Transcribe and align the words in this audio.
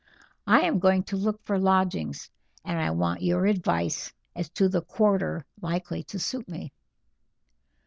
I 0.47 0.61
am 0.61 0.79
going 0.79 1.03
to 1.03 1.15
look 1.15 1.45
for 1.45 1.59
lodgings, 1.59 2.31
and 2.65 2.79
I 2.79 2.89
want 2.89 3.21
your 3.21 3.45
advice 3.45 4.11
as 4.35 4.49
to 4.55 4.67
the 4.67 4.81
quarter 4.81 5.45
likely 5.61 6.01
to 6.05 6.17
suit 6.17 6.49
me." 6.49 6.73